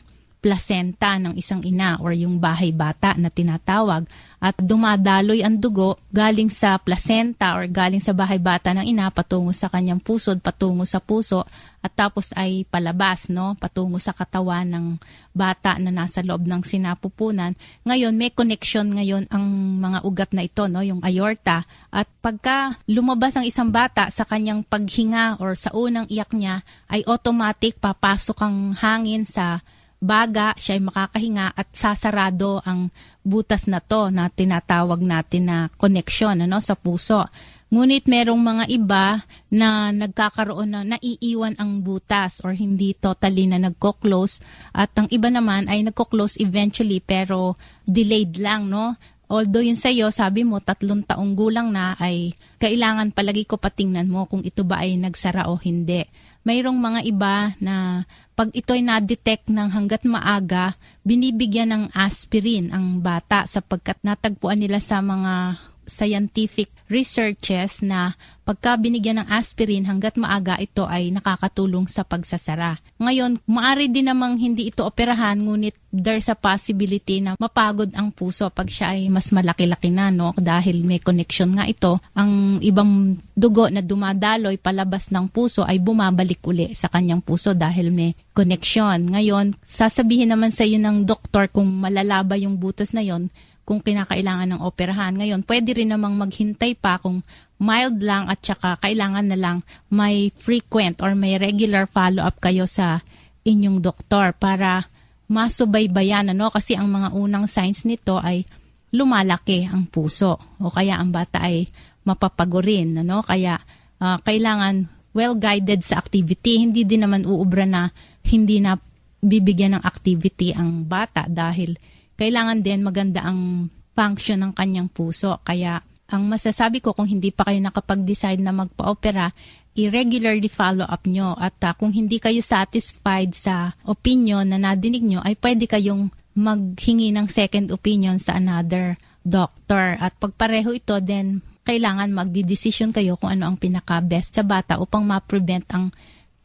placenta 0.47 1.19
ng 1.19 1.35
isang 1.35 1.59
ina 1.67 1.99
or 1.99 2.15
yung 2.15 2.39
bahay 2.39 2.71
bata 2.71 3.19
na 3.19 3.35
tinatawag 3.35 4.07
at 4.39 4.55
dumadaloy 4.63 5.43
ang 5.43 5.59
dugo 5.59 5.99
galing 6.15 6.55
sa 6.55 6.79
placenta 6.79 7.59
or 7.59 7.67
galing 7.67 7.99
sa 7.99 8.15
bahay 8.15 8.39
bata 8.39 8.71
ng 8.71 8.87
ina 8.87 9.11
patungo 9.11 9.51
sa 9.51 9.67
kanyang 9.67 9.99
pusod, 9.99 10.39
patungo 10.39 10.87
sa 10.87 11.03
puso 11.03 11.43
at 11.83 11.91
tapos 11.99 12.31
ay 12.39 12.63
palabas 12.71 13.27
no, 13.27 13.59
patungo 13.59 13.99
sa 13.99 14.15
katawan 14.15 14.71
ng 14.71 14.87
bata 15.35 15.83
na 15.83 15.91
nasa 15.91 16.23
loob 16.23 16.47
ng 16.47 16.63
sinapupunan. 16.63 17.59
Ngayon 17.83 18.15
may 18.15 18.31
connection 18.31 18.87
ngayon 18.95 19.27
ang 19.35 19.43
mga 19.83 20.07
ugat 20.07 20.31
na 20.31 20.47
ito 20.47 20.71
no, 20.71 20.79
yung 20.87 21.03
aorta. 21.03 21.67
At 21.91 22.07
pagka 22.23 22.79
lumabas 22.87 23.35
ang 23.35 23.47
isang 23.51 23.75
bata 23.75 24.15
sa 24.15 24.23
kanyang 24.23 24.63
paghinga 24.63 25.43
or 25.43 25.59
sa 25.59 25.75
unang 25.75 26.07
iyak 26.07 26.31
niya 26.39 26.63
ay 26.87 27.03
automatic 27.11 27.83
papasok 27.83 28.39
ang 28.47 28.79
hangin 28.79 29.27
sa 29.27 29.59
baga, 30.01 30.53
siya 30.61 30.77
ay 30.77 30.83
makakahinga 30.85 31.47
at 31.57 31.69
sasarado 31.73 32.61
ang 32.65 32.93
butas 33.27 33.67
na 33.67 33.81
to 33.83 34.13
na 34.13 34.29
tinatawag 34.31 35.03
natin 35.03 35.49
na 35.51 35.59
connection 35.75 36.37
ano, 36.45 36.61
sa 36.61 36.77
puso. 36.77 37.27
Ngunit 37.67 38.07
merong 38.07 38.39
mga 38.39 38.65
iba 38.71 39.27
na 39.51 39.91
nagkakaroon 39.91 40.71
na 40.71 40.81
naiiwan 40.87 41.59
ang 41.59 41.83
butas 41.83 42.39
or 42.47 42.55
hindi 42.55 42.95
totally 42.95 43.51
na 43.51 43.59
nagko-close 43.59 44.39
at 44.71 44.95
ang 44.95 45.11
iba 45.11 45.27
naman 45.27 45.67
ay 45.67 45.83
nagko-close 45.83 46.39
eventually 46.39 47.03
pero 47.03 47.59
delayed 47.83 48.39
lang 48.39 48.71
no. 48.71 48.95
Although 49.27 49.67
yun 49.67 49.75
sa 49.75 49.91
iyo, 49.91 50.15
sabi 50.15 50.47
mo 50.47 50.63
tatlong 50.63 51.03
taong 51.03 51.35
gulang 51.35 51.75
na 51.75 51.99
ay 51.99 52.39
kailangan 52.63 53.11
palagi 53.11 53.43
ko 53.43 53.59
patingnan 53.59 54.07
mo 54.07 54.31
kung 54.31 54.47
ito 54.47 54.63
ba 54.63 54.87
ay 54.87 54.95
nagsara 54.95 55.51
o 55.51 55.59
hindi 55.59 56.07
mayroong 56.47 56.79
mga 56.79 57.01
iba 57.11 57.35
na 57.59 58.07
pag 58.37 58.53
ito'y 58.53 58.85
na-detect 58.85 59.49
ng 59.49 59.73
hanggat 59.73 60.05
maaga, 60.05 60.77
binibigyan 61.09 61.73
ng 61.73 61.85
aspirin 61.97 62.69
ang 62.69 63.01
bata 63.01 63.49
sapagkat 63.49 63.97
natagpuan 64.05 64.61
nila 64.61 64.77
sa 64.77 65.01
mga 65.01 65.57
scientific 65.87 66.69
researches 66.87 67.83
na 67.83 68.15
pagka 68.47 68.79
binigyan 68.79 69.19
ng 69.23 69.29
aspirin 69.31 69.91
hanggat 69.91 70.15
maaga 70.15 70.55
ito 70.63 70.87
ay 70.87 71.11
nakakatulong 71.11 71.91
sa 71.91 72.07
pagsasara. 72.07 72.79
Ngayon, 73.03 73.43
maari 73.51 73.91
din 73.91 74.07
namang 74.07 74.39
hindi 74.39 74.71
ito 74.71 74.87
operahan 74.87 75.43
ngunit 75.43 75.75
there's 75.91 76.31
a 76.31 76.39
possibility 76.39 77.19
na 77.19 77.35
mapagod 77.43 77.91
ang 77.99 78.15
puso 78.15 78.47
pag 78.55 78.71
siya 78.71 78.95
ay 78.95 79.11
mas 79.11 79.35
malaki-laki 79.35 79.91
na 79.91 80.15
no 80.15 80.31
dahil 80.39 80.87
may 80.87 81.03
connection 81.03 81.59
nga 81.59 81.67
ito. 81.67 81.99
Ang 82.15 82.63
ibang 82.63 83.19
dugo 83.35 83.67
na 83.67 83.83
dumadaloy 83.83 84.63
palabas 84.63 85.11
ng 85.11 85.27
puso 85.27 85.67
ay 85.67 85.83
bumabalik 85.83 86.39
uli 86.47 86.71
sa 86.79 86.87
kanyang 86.87 87.27
puso 87.27 87.51
dahil 87.51 87.91
may 87.91 88.15
connection. 88.31 89.11
Ngayon, 89.11 89.59
sasabihin 89.67 90.31
naman 90.31 90.55
sa 90.55 90.63
iyo 90.63 90.79
ng 90.79 91.03
doktor 91.03 91.51
kung 91.51 91.67
malalaba 91.67 92.39
yung 92.39 92.63
butas 92.63 92.95
na 92.95 93.03
yon 93.03 93.27
kung 93.67 93.83
kinakailangan 93.83 94.55
ng 94.55 94.61
operahan. 94.63 95.19
Ngayon, 95.19 95.43
pwede 95.43 95.75
rin 95.75 95.91
namang 95.91 96.15
maghintay 96.15 96.79
pa 96.79 97.03
kung 97.03 97.27
mild 97.59 97.99
lang 97.99 98.31
at 98.31 98.39
saka 98.39 98.79
kailangan 98.79 99.27
na 99.27 99.35
lang 99.35 99.67
may 99.91 100.31
frequent 100.39 101.03
or 101.03 101.19
may 101.19 101.35
regular 101.35 101.91
follow-up 101.91 102.39
kayo 102.39 102.71
sa 102.71 103.03
inyong 103.43 103.83
doktor 103.83 104.39
para 104.39 104.87
masubaybayan 105.27 106.31
ano? 106.31 106.47
Kasi 106.55 106.79
ang 106.79 106.95
mga 106.95 107.11
unang 107.19 107.51
signs 107.51 107.83
nito 107.83 108.23
ay 108.23 108.47
lumalaki 108.95 109.67
ang 109.67 109.91
puso 109.91 110.39
o 110.63 110.71
kaya 110.71 111.03
ang 111.03 111.11
bata 111.11 111.43
ay 111.43 111.67
mapapagurin 112.07 113.03
ano? 113.03 113.27
Kaya 113.27 113.59
uh, 113.99 114.23
kailangan 114.23 114.87
well 115.11 115.35
guided 115.35 115.83
sa 115.83 115.99
activity. 115.99 116.63
Hindi 116.63 116.87
din 116.87 117.03
naman 117.03 117.27
uubra 117.27 117.67
na 117.67 117.91
hindi 118.31 118.63
na 118.63 118.79
bibigyan 119.19 119.75
ng 119.75 119.83
activity 119.83 120.55
ang 120.55 120.87
bata 120.87 121.27
dahil 121.27 121.75
kailangan 122.17 122.65
din 122.65 122.81
maganda 122.81 123.23
ang 123.23 123.71
function 123.97 124.45
ng 124.45 124.53
kanyang 124.53 124.89
puso. 124.93 125.41
Kaya 125.45 125.81
ang 126.13 126.29
masasabi 126.29 126.85
ko 126.85 126.93
kung 126.93 127.09
hindi 127.09 127.33
pa 127.33 127.49
kayo 127.49 127.59
nakapag-decide 127.65 128.39
na 128.39 128.53
magpa-opera, 128.53 129.33
i-regularly 129.77 130.49
follow 130.49 130.85
up 130.89 131.05
nyo. 131.09 131.37
At 131.37 131.61
uh, 131.65 131.73
kung 131.77 131.93
hindi 131.93 132.21
kayo 132.21 132.41
satisfied 132.45 133.37
sa 133.37 133.77
opinion 133.85 134.49
na 134.49 134.61
nadinig 134.61 135.05
nyo, 135.05 135.21
ay 135.25 135.37
pwede 135.41 135.69
kayong 135.69 136.13
maghingi 136.37 137.13
ng 137.17 137.27
second 137.33 137.73
opinion 137.73 138.21
sa 138.21 138.37
another 138.37 139.01
doctor. 139.25 139.97
At 139.99 140.15
pagpareho 140.21 140.77
ito, 140.77 140.97
then 141.01 141.41
kailangan 141.67 142.15
magdi-decision 142.15 142.95
kayo 142.95 143.19
kung 143.19 143.35
ano 143.35 143.51
ang 143.51 143.57
pinaka-best 143.59 144.39
sa 144.39 144.45
bata 144.47 144.79
upang 144.79 145.03
ma-prevent 145.03 145.67
ang 145.75 145.91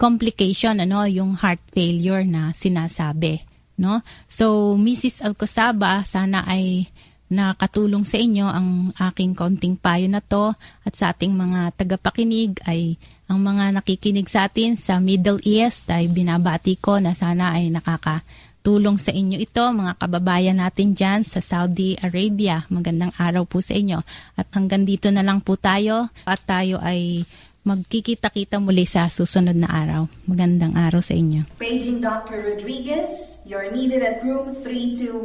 complication, 0.02 0.82
ano, 0.82 1.06
yung 1.06 1.38
heart 1.38 1.62
failure 1.70 2.26
na 2.26 2.58
sinasabi 2.58 3.51
no? 3.82 4.06
So, 4.30 4.78
Mrs. 4.78 5.26
Alcosaba, 5.26 6.06
sana 6.06 6.46
ay 6.46 6.86
nakatulong 7.32 8.04
sa 8.04 8.20
inyo 8.20 8.44
ang 8.46 8.92
aking 8.92 9.34
konting 9.34 9.80
payo 9.80 10.06
na 10.12 10.20
to 10.20 10.52
at 10.84 10.94
sa 10.94 11.16
ating 11.16 11.32
mga 11.32 11.74
tagapakinig 11.80 12.60
ay 12.68 13.00
ang 13.32 13.40
mga 13.40 13.80
nakikinig 13.80 14.28
sa 14.28 14.52
atin 14.52 14.76
sa 14.76 15.00
Middle 15.00 15.40
East 15.48 15.88
ay 15.88 16.12
binabati 16.12 16.76
ko 16.76 17.00
na 17.00 17.16
sana 17.16 17.56
ay 17.56 17.72
nakakatulong 17.72 19.00
sa 19.00 19.16
inyo 19.16 19.40
ito 19.40 19.64
mga 19.64 19.96
kababayan 19.96 20.60
natin 20.60 20.92
dyan 20.92 21.24
sa 21.24 21.40
Saudi 21.40 21.96
Arabia. 22.04 22.68
Magandang 22.68 23.16
araw 23.16 23.48
po 23.48 23.64
sa 23.64 23.80
inyo 23.80 24.04
at 24.36 24.52
hanggang 24.52 24.84
dito 24.84 25.08
na 25.08 25.24
lang 25.24 25.40
po 25.40 25.56
tayo 25.56 26.12
at 26.28 26.44
tayo 26.44 26.84
ay 26.84 27.24
magkikita-kita 27.62 28.58
muli 28.58 28.90
sa 28.90 29.06
susunod 29.08 29.54
na 29.54 29.70
araw. 29.70 30.10
Magandang 30.26 30.74
araw 30.74 31.02
sa 31.02 31.14
inyo. 31.14 31.46
Paging 31.62 32.02
Dr. 32.02 32.42
Rodriguez, 32.42 33.38
you're 33.46 33.70
needed 33.70 34.02
at 34.02 34.22
room 34.26 34.58
321. 34.66 35.22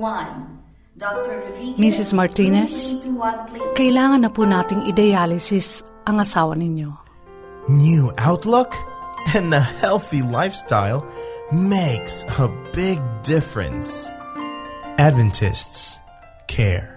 Dr. 0.96 1.44
Rodriguez, 1.44 1.76
Mrs. 1.76 2.16
Martinez, 2.16 2.96
kailangan 3.76 4.24
na 4.24 4.32
po 4.32 4.48
nating 4.48 4.88
idealisis 4.88 5.84
ang 6.08 6.24
asawa 6.24 6.56
ninyo. 6.56 6.88
New 7.68 8.16
outlook 8.16 8.72
and 9.36 9.52
a 9.52 9.60
healthy 9.60 10.24
lifestyle 10.24 11.04
makes 11.52 12.24
a 12.40 12.48
big 12.72 12.96
difference. 13.20 14.08
Adventists 14.96 16.00
care. 16.48 16.96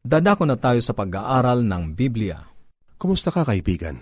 Dadako 0.00 0.48
na 0.48 0.56
tayo 0.56 0.80
sa 0.80 0.96
pag-aaral 0.96 1.60
ng 1.60 1.92
Biblia. 1.92 2.40
Kumusta 2.96 3.28
ka 3.28 3.44
kaibigan? 3.44 4.00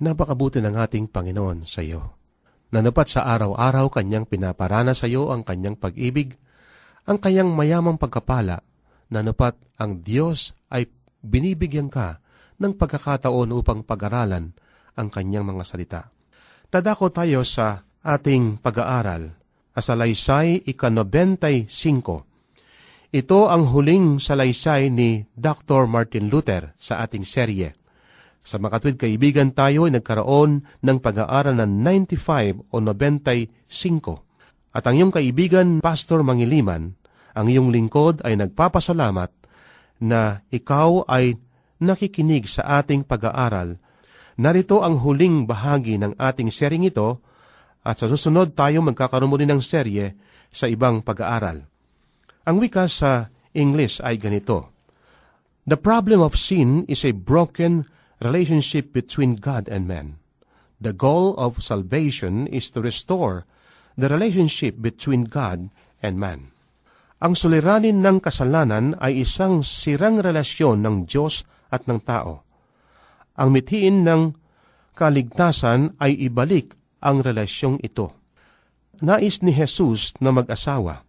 Napakabuti 0.00 0.56
ng 0.64 0.72
ating 0.72 1.12
Panginoon 1.12 1.68
sa 1.68 1.84
iyo. 1.84 2.16
Nanapat 2.72 3.12
sa 3.12 3.28
araw-araw 3.36 3.92
kanyang 3.92 4.24
pinaparana 4.24 4.96
sa 4.96 5.04
iyo 5.04 5.28
ang 5.28 5.44
kanyang 5.44 5.76
pag-ibig, 5.76 6.32
ang 7.04 7.20
kanyang 7.20 7.52
mayamang 7.52 8.00
pagkapala, 8.00 8.64
nanapat 9.12 9.52
ang 9.76 10.00
Diyos 10.00 10.56
ay 10.72 10.88
binibigyan 11.20 11.92
ka 11.92 12.24
ng 12.56 12.80
pagkakataon 12.80 13.52
upang 13.52 13.84
pag-aralan 13.84 14.56
ang 14.96 15.08
kanyang 15.12 15.44
mga 15.44 15.64
salita. 15.68 16.02
Dadako 16.72 17.12
tayo 17.12 17.44
sa 17.44 17.84
ating 18.00 18.64
pag-aaral, 18.64 19.36
asalaysay 19.76 20.64
ika-95 20.64 22.27
ito 23.08 23.48
ang 23.48 23.72
huling 23.72 24.20
salaysay 24.20 24.92
ni 24.92 25.24
Dr. 25.32 25.88
Martin 25.88 26.28
Luther 26.28 26.76
sa 26.76 27.00
ating 27.00 27.24
serye. 27.24 27.72
Sa 28.44 28.60
makatwid 28.60 29.00
kaibigan 29.00 29.52
tayo 29.52 29.88
ay 29.88 29.96
nagkaroon 29.96 30.60
ng 30.60 30.98
pag-aaral 31.00 31.56
ng 31.56 31.72
95 32.12 32.68
o 32.68 32.76
95. 32.84 34.76
At 34.76 34.84
ang 34.84 34.94
iyong 35.00 35.12
kaibigan, 35.12 35.80
Pastor 35.80 36.20
Mangiliman, 36.20 36.96
ang 37.32 37.46
iyong 37.48 37.72
lingkod 37.72 38.20
ay 38.28 38.36
nagpapasalamat 38.36 39.32
na 40.04 40.44
ikaw 40.52 41.08
ay 41.08 41.40
nakikinig 41.80 42.44
sa 42.44 42.84
ating 42.84 43.08
pag-aaral. 43.08 43.80
Narito 44.36 44.84
ang 44.84 45.00
huling 45.00 45.48
bahagi 45.48 45.96
ng 45.96 46.12
ating 46.16 46.52
sering 46.52 46.84
ito 46.84 47.24
at 47.80 47.96
sa 47.96 48.04
susunod 48.04 48.52
tayo 48.52 48.84
magkakaroon 48.84 49.32
muli 49.32 49.48
ng 49.48 49.64
serye 49.64 50.12
sa 50.52 50.68
ibang 50.68 51.00
pag-aaral. 51.00 51.67
Ang 52.46 52.62
wika 52.62 52.86
sa 52.86 53.32
English 53.56 53.98
ay 54.04 54.20
ganito, 54.20 54.70
The 55.68 55.76
problem 55.76 56.24
of 56.24 56.38
sin 56.40 56.88
is 56.88 57.04
a 57.04 57.12
broken 57.12 57.84
relationship 58.24 58.94
between 58.96 59.36
God 59.36 59.68
and 59.68 59.84
man. 59.84 60.16
The 60.80 60.96
goal 60.96 61.36
of 61.36 61.60
salvation 61.60 62.46
is 62.48 62.70
to 62.72 62.80
restore 62.80 63.44
the 63.98 64.08
relationship 64.08 64.78
between 64.78 65.26
God 65.26 65.68
and 66.00 66.16
man. 66.16 66.54
Ang 67.18 67.34
suliranin 67.34 67.98
ng 67.98 68.22
kasalanan 68.22 68.94
ay 69.02 69.26
isang 69.26 69.66
sirang 69.66 70.22
relasyon 70.22 70.86
ng 70.86 70.96
Diyos 71.10 71.42
at 71.68 71.90
ng 71.90 71.98
tao. 72.06 72.46
Ang 73.34 73.58
mithiin 73.58 74.06
ng 74.06 74.38
kaligtasan 74.94 75.98
ay 75.98 76.14
ibalik 76.30 76.78
ang 77.02 77.26
relasyong 77.26 77.82
ito. 77.82 78.14
Nais 79.02 79.42
ni 79.42 79.50
Jesus 79.50 80.14
na 80.22 80.30
mag-asawa 80.30 81.07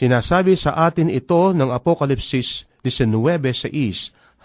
Sinasabi 0.00 0.56
sa 0.56 0.88
atin 0.88 1.12
ito 1.12 1.52
ng 1.52 1.76
Apokalipsis 1.76 2.64
19.6 2.80 3.68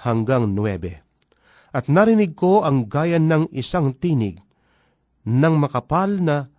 hanggang 0.04 0.52
9. 0.52 1.72
At 1.72 1.88
narinig 1.88 2.36
ko 2.36 2.68
ang 2.68 2.92
gaya 2.92 3.24
ng 3.24 3.48
isang 3.56 3.96
tinig 3.96 4.36
ng 5.24 5.56
makapal 5.56 6.20
na 6.20 6.52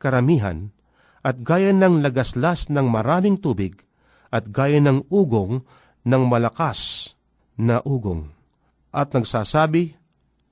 karamihan 0.00 0.72
at 1.20 1.44
gaya 1.44 1.76
ng 1.76 2.00
lagaslas 2.00 2.72
ng 2.72 2.88
maraming 2.88 3.36
tubig 3.36 3.84
at 4.32 4.48
gaya 4.48 4.80
ng 4.80 5.12
ugong 5.12 5.68
ng 6.00 6.22
malakas 6.24 7.12
na 7.60 7.84
ugong. 7.84 8.32
At 8.96 9.12
nagsasabi, 9.12 9.92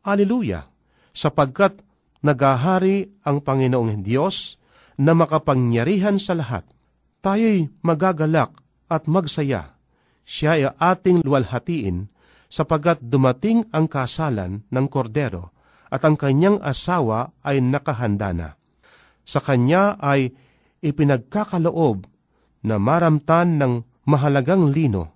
Aleluya! 0.05 0.69
Sapagkat 1.17 1.81
nagahari 2.21 3.09
ang 3.25 3.41
Panginoong 3.41 4.05
Diyos 4.05 4.61
na 5.01 5.17
makapangyarihan 5.17 6.21
sa 6.21 6.37
lahat 6.37 6.69
tayo'y 7.21 7.69
magagalak 7.85 8.53
at 8.91 9.07
magsaya. 9.07 9.77
Siya 10.27 10.51
ay 10.57 10.65
ating 10.77 11.23
luwalhatiin 11.25 12.11
sapagat 12.51 12.99
dumating 12.99 13.63
ang 13.71 13.87
kasalan 13.87 14.67
ng 14.67 14.87
kordero 14.91 15.55
at 15.91 16.03
ang 16.03 16.19
kanyang 16.19 16.59
asawa 16.59 17.31
ay 17.47 17.63
nakahanda 17.63 18.35
na. 18.35 18.49
Sa 19.23 19.39
kanya 19.39 19.95
ay 20.03 20.35
ipinagkakaloob 20.83 22.11
na 22.67 22.77
maramtan 22.83 23.63
ng 23.63 23.87
mahalagang 24.11 24.75
lino, 24.75 25.15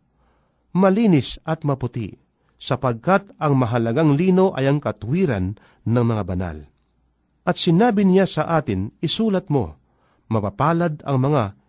malinis 0.71 1.43
at 1.43 1.67
maputi, 1.67 2.15
sapagkat 2.59 3.35
ang 3.43 3.59
mahalagang 3.59 4.15
lino 4.15 4.55
ay 4.55 4.71
ang 4.71 4.79
katwiran 4.79 5.59
ng 5.85 6.05
mga 6.05 6.23
banal. 6.23 6.59
At 7.45 7.61
sinabi 7.61 8.09
niya 8.09 8.25
sa 8.25 8.49
atin, 8.57 8.95
isulat 9.05 9.51
mo, 9.53 9.77
mapapalad 10.33 11.05
ang 11.05 11.19
mga 11.21 11.64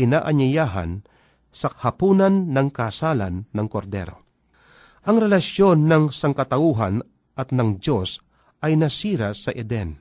inaanyayahan 0.00 1.04
sa 1.50 1.68
hapunan 1.68 2.48
ng 2.48 2.68
kasalan 2.72 3.44
ng 3.50 3.66
kordero. 3.68 4.24
Ang 5.04 5.28
relasyon 5.28 5.88
ng 5.88 6.04
sangkatauhan 6.12 7.04
at 7.36 7.50
ng 7.50 7.80
Diyos 7.80 8.20
ay 8.60 8.76
nasira 8.76 9.32
sa 9.32 9.50
Eden. 9.52 9.98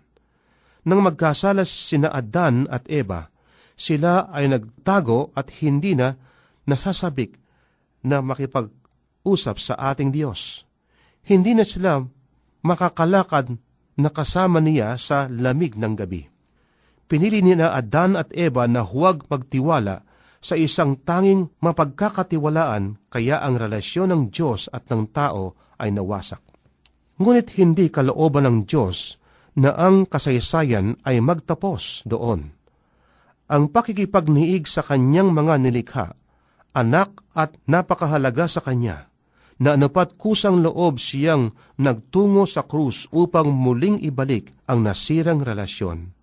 Nang 0.84 1.04
magkasalas 1.04 1.68
sina 1.68 2.12
Adan 2.12 2.68
at 2.72 2.88
Eva, 2.88 3.32
sila 3.80 4.28
ay 4.32 4.52
nagtago 4.52 5.32
at 5.36 5.52
hindi 5.64 5.96
na 5.96 6.16
nasasabik 6.68 7.40
na 8.04 8.20
makipag-usap 8.20 9.56
sa 9.60 9.74
ating 9.92 10.12
Diyos. 10.12 10.68
Hindi 11.24 11.56
na 11.56 11.64
sila 11.64 12.04
makakalakad 12.64 13.56
na 14.00 14.10
kasama 14.12 14.60
niya 14.60 14.96
sa 15.00 15.28
lamig 15.32 15.76
ng 15.80 15.96
gabi 15.96 16.39
pinili 17.10 17.42
ni 17.42 17.58
na 17.58 17.74
Adan 17.74 18.14
at 18.14 18.30
Eva 18.38 18.70
na 18.70 18.86
huwag 18.86 19.26
magtiwala 19.28 20.06
sa 20.40 20.56
isang 20.56 21.02
tanging 21.02 21.50
mapagkakatiwalaan 21.60 23.02
kaya 23.10 23.42
ang 23.42 23.58
relasyon 23.58 24.14
ng 24.14 24.24
Diyos 24.30 24.70
at 24.72 24.88
ng 24.88 25.10
tao 25.12 25.58
ay 25.82 25.92
nawasak. 25.92 26.40
Ngunit 27.20 27.58
hindi 27.60 27.92
kalooban 27.92 28.48
ng 28.48 28.58
Diyos 28.64 29.20
na 29.60 29.76
ang 29.76 30.08
kasaysayan 30.08 31.02
ay 31.04 31.20
magtapos 31.20 32.08
doon. 32.08 32.56
Ang 33.50 33.74
pakikipagniig 33.74 34.70
sa 34.70 34.86
kanyang 34.86 35.34
mga 35.34 35.60
nilikha, 35.60 36.08
anak 36.78 37.26
at 37.34 37.58
napakahalaga 37.66 38.46
sa 38.48 38.62
kanya, 38.64 39.10
na 39.60 39.76
anupat 39.76 40.16
kusang 40.16 40.64
loob 40.64 41.02
siyang 41.02 41.52
nagtungo 41.76 42.48
sa 42.48 42.64
krus 42.64 43.12
upang 43.12 43.52
muling 43.52 44.00
ibalik 44.00 44.56
ang 44.72 44.88
nasirang 44.88 45.44
relasyon 45.44 46.19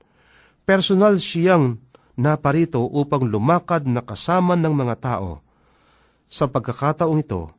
personal 0.66 1.22
siyang 1.22 1.78
naparito 2.18 2.82
upang 2.82 3.30
lumakad 3.30 3.86
na 3.86 4.02
kasama 4.02 4.58
ng 4.58 4.74
mga 4.74 4.94
tao. 4.98 5.40
Sa 6.26 6.50
pagkakataong 6.50 7.22
ito, 7.22 7.54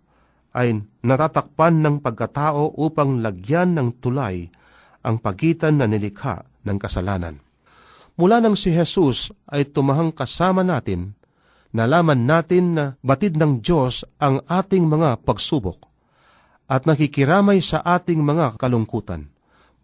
ay 0.51 0.83
natatakpan 1.05 1.79
ng 1.79 1.95
pagkatao 2.03 2.75
upang 2.75 3.23
lagyan 3.23 3.79
ng 3.79 3.95
tulay 4.03 4.51
ang 5.07 5.23
pagitan 5.23 5.79
na 5.79 5.87
nilikha 5.87 6.43
ng 6.67 6.77
kasalanan. 6.77 7.39
Mula 8.17 8.43
nang 8.43 8.57
si 8.59 8.73
Jesus 8.73 9.31
ay 9.47 9.69
tumahang 9.69 10.11
kasama 10.11 10.65
natin, 10.65 11.15
nalaman 11.71 12.27
natin 12.27 12.75
na 12.75 12.85
batid 13.05 13.37
ng 13.37 13.61
Diyos 13.61 14.03
ang 14.17 14.41
ating 14.49 14.83
mga 14.83 15.21
pagsubok 15.23 15.85
at 16.67 16.83
nakikiramay 16.83 17.63
sa 17.63 17.79
ating 17.85 18.19
mga 18.19 18.59
kalungkutan. 18.59 19.31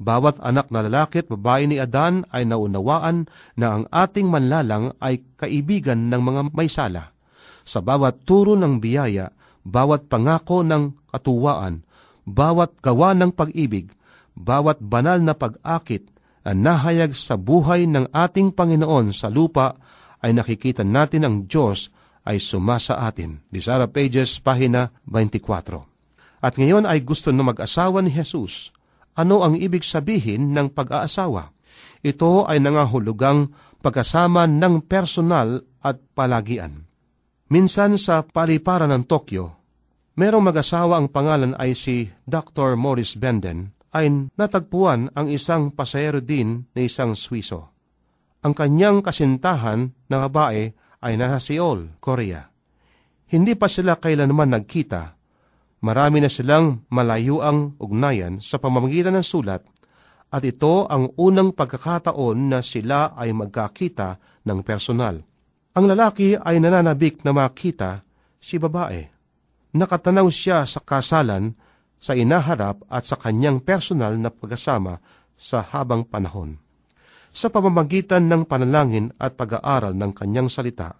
Bawat 0.03 0.43
anak 0.43 0.67
na 0.67 0.83
lalaki 0.83 1.23
at 1.23 1.31
babae 1.31 1.63
ni 1.71 1.79
Adan 1.79 2.27
ay 2.35 2.43
naunawaan 2.43 3.31
na 3.55 3.79
ang 3.79 3.83
ating 3.87 4.27
manlalang 4.27 4.91
ay 4.99 5.23
kaibigan 5.39 6.11
ng 6.11 6.19
mga 6.19 6.41
may 6.51 6.67
sala. 6.67 7.15
Sa 7.63 7.79
bawat 7.79 8.27
turo 8.27 8.59
ng 8.59 8.83
biyaya, 8.83 9.31
bawat 9.63 10.11
pangako 10.11 10.59
ng 10.67 11.07
katuwaan, 11.07 11.87
bawat 12.27 12.75
gawa 12.83 13.15
ng 13.15 13.31
pag-ibig, 13.31 13.95
bawat 14.35 14.83
banal 14.83 15.23
na 15.23 15.31
pag-akit 15.31 16.11
na 16.43 16.51
nahayag 16.51 17.15
sa 17.15 17.39
buhay 17.39 17.87
ng 17.87 18.11
ating 18.11 18.51
Panginoon 18.51 19.15
sa 19.15 19.31
lupa 19.31 19.79
ay 20.19 20.35
nakikita 20.35 20.83
natin 20.83 21.23
ang 21.23 21.35
Diyos 21.47 21.95
ay 22.27 22.43
sumasa 22.43 22.99
atin. 22.99 23.39
Disara 23.47 23.87
Pages, 23.87 24.43
pahina 24.43 24.91
24. 25.07 26.43
At 26.43 26.59
ngayon 26.59 26.83
ay 26.83 26.99
gusto 27.07 27.31
na 27.31 27.47
mag-asawa 27.47 28.03
ni 28.03 28.11
Jesus 28.11 28.75
ano 29.13 29.45
ang 29.45 29.57
ibig 29.57 29.85
sabihin 29.85 30.53
ng 30.53 30.73
pag-aasawa. 30.73 31.53
Ito 32.03 32.49
ay 32.49 32.59
nangahulugang 32.59 33.53
pagkasama 33.83 34.47
ng 34.47 34.85
personal 34.87 35.63
at 35.83 35.99
palagian. 36.15 36.87
Minsan 37.51 37.99
sa 37.99 38.23
paliparan 38.23 38.89
ng 38.89 39.03
Tokyo, 39.05 39.59
merong 40.17 40.49
mag-asawa 40.49 40.97
ang 40.97 41.11
pangalan 41.11 41.53
ay 41.59 41.77
si 41.77 42.09
Dr. 42.25 42.79
Morris 42.79 43.13
Benden 43.19 43.75
ay 43.93 44.09
natagpuan 44.33 45.13
ang 45.13 45.29
isang 45.29 45.69
pasahero 45.69 46.17
din 46.17 46.65
na 46.73 46.81
isang 46.81 47.13
Swiso. 47.13 47.69
Ang 48.41 48.57
kanyang 48.57 49.05
kasintahan 49.05 49.93
na 50.09 50.17
babae 50.27 50.73
ay 51.03 51.13
nasa 51.15 51.37
Seoul, 51.39 51.93
Korea. 52.01 52.49
Hindi 53.29 53.53
pa 53.53 53.69
sila 53.69 53.95
kailanman 54.01 54.57
nagkita. 54.57 55.15
Marami 55.83 56.23
na 56.23 56.31
silang 56.31 56.87
malayuang 56.87 57.75
ugnayan 57.75 58.39
sa 58.39 58.55
pamamagitan 58.55 59.19
ng 59.19 59.25
sulat 59.25 59.67
at 60.31 60.41
ito 60.47 60.87
ang 60.87 61.11
unang 61.19 61.51
pagkakataon 61.51 62.49
na 62.49 62.63
sila 62.63 63.11
ay 63.19 63.35
magkakita 63.35 64.17
ng 64.47 64.63
personal. 64.63 65.19
Ang 65.75 65.85
lalaki 65.91 66.39
ay 66.39 66.63
nananabik 66.63 67.27
na 67.27 67.35
makita 67.35 68.07
si 68.39 68.55
babae. 68.55 69.11
Nakatanaw 69.75 70.25
siya 70.31 70.63
sa 70.63 70.79
kasalan 70.79 71.51
sa 71.99 72.15
inaharap 72.15 72.79
at 72.87 73.03
sa 73.03 73.19
kanyang 73.19 73.59
personal 73.59 74.15
na 74.15 74.31
pagkasama 74.31 75.03
sa 75.35 75.67
habang 75.67 76.07
panahon. 76.07 76.63
Sa 77.33 77.51
pamamagitan 77.51 78.29
ng 78.31 78.47
panalangin 78.47 79.11
at 79.19 79.35
pag-aaral 79.35 79.97
ng 79.97 80.11
kanyang 80.15 80.47
salita, 80.47 80.95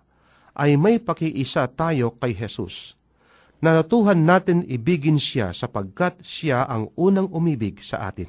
ay 0.58 0.76
may 0.76 1.00
pakiisa 1.00 1.70
tayo 1.72 2.18
kay 2.18 2.34
Jesus. 2.34 2.98
Nanatuhan 3.64 4.28
natin 4.28 4.68
ibigin 4.68 5.16
siya 5.16 5.56
sapagkat 5.56 6.20
siya 6.20 6.68
ang 6.68 6.92
unang 7.00 7.32
umibig 7.32 7.80
sa 7.80 8.12
atin. 8.12 8.28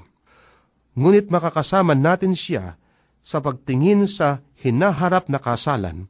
Ngunit 0.95 1.27
makakasama 1.27 1.99
natin 1.99 2.39
siya 2.39 2.79
sa 3.19 3.43
pagtingin 3.43 4.07
sa 4.07 4.47
hinaharap 4.63 5.27
na 5.27 5.43
kasalan, 5.43 6.07